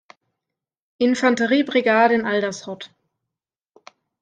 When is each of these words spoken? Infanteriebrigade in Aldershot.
Infanteriebrigade 0.97 2.11
in 2.15 2.25
Aldershot. 2.25 2.89